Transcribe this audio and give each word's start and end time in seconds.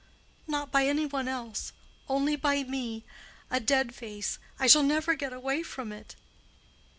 "Not 0.47 0.71
by 0.71 0.87
any 0.87 1.05
one 1.05 1.27
else—only 1.27 2.35
by 2.35 2.63
me—a 2.63 3.59
dead 3.59 3.93
face—I 3.93 4.65
shall 4.65 4.81
never 4.81 5.13
get 5.13 5.31
away 5.31 5.61
from 5.61 5.91
it." 5.91 6.15